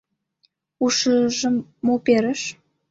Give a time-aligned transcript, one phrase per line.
[0.83, 1.55] Ушыжым
[1.85, 2.41] мо перыш?